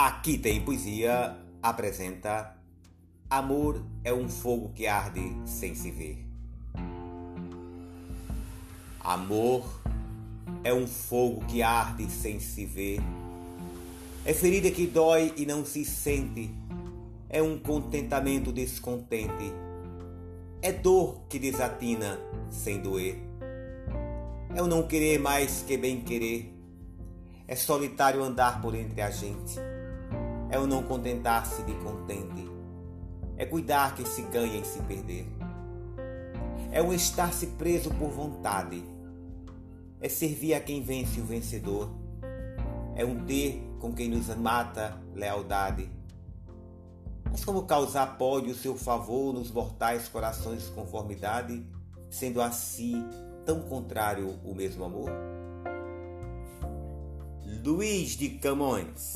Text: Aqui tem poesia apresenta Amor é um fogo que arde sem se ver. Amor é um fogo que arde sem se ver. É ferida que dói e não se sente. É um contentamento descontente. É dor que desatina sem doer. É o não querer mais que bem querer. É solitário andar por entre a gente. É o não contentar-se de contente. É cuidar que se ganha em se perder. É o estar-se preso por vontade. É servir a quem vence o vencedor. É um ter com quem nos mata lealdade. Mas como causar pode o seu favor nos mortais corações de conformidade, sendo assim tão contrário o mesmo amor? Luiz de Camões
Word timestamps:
Aqui 0.00 0.38
tem 0.38 0.60
poesia 0.60 1.36
apresenta 1.60 2.56
Amor 3.28 3.84
é 4.04 4.14
um 4.14 4.28
fogo 4.28 4.70
que 4.72 4.86
arde 4.86 5.36
sem 5.44 5.74
se 5.74 5.90
ver. 5.90 6.24
Amor 9.00 9.64
é 10.62 10.72
um 10.72 10.86
fogo 10.86 11.44
que 11.46 11.62
arde 11.62 12.08
sem 12.08 12.38
se 12.38 12.64
ver. 12.64 13.00
É 14.24 14.32
ferida 14.32 14.70
que 14.70 14.86
dói 14.86 15.34
e 15.36 15.44
não 15.44 15.64
se 15.64 15.84
sente. 15.84 16.48
É 17.28 17.42
um 17.42 17.58
contentamento 17.58 18.52
descontente. 18.52 19.52
É 20.62 20.70
dor 20.70 21.22
que 21.28 21.40
desatina 21.40 22.20
sem 22.48 22.80
doer. 22.80 23.18
É 24.54 24.62
o 24.62 24.68
não 24.68 24.86
querer 24.86 25.18
mais 25.18 25.64
que 25.66 25.76
bem 25.76 26.02
querer. 26.02 26.54
É 27.48 27.56
solitário 27.56 28.22
andar 28.22 28.62
por 28.62 28.76
entre 28.76 29.02
a 29.02 29.10
gente. 29.10 29.58
É 30.50 30.58
o 30.58 30.66
não 30.66 30.82
contentar-se 30.82 31.62
de 31.62 31.74
contente. 31.74 32.48
É 33.36 33.44
cuidar 33.44 33.94
que 33.94 34.06
se 34.06 34.22
ganha 34.22 34.56
em 34.56 34.64
se 34.64 34.80
perder. 34.82 35.26
É 36.72 36.82
o 36.82 36.92
estar-se 36.92 37.48
preso 37.48 37.90
por 37.90 38.10
vontade. 38.10 38.82
É 40.00 40.08
servir 40.08 40.54
a 40.54 40.60
quem 40.60 40.82
vence 40.82 41.20
o 41.20 41.24
vencedor. 41.24 41.90
É 42.94 43.04
um 43.04 43.24
ter 43.26 43.62
com 43.78 43.92
quem 43.92 44.08
nos 44.08 44.34
mata 44.36 44.98
lealdade. 45.14 45.90
Mas 47.30 47.44
como 47.44 47.64
causar 47.64 48.16
pode 48.16 48.50
o 48.50 48.54
seu 48.54 48.74
favor 48.74 49.34
nos 49.34 49.50
mortais 49.50 50.08
corações 50.08 50.64
de 50.64 50.70
conformidade, 50.72 51.62
sendo 52.08 52.40
assim 52.40 53.06
tão 53.44 53.60
contrário 53.60 54.38
o 54.42 54.54
mesmo 54.54 54.84
amor? 54.84 55.10
Luiz 57.62 58.16
de 58.16 58.30
Camões 58.30 59.12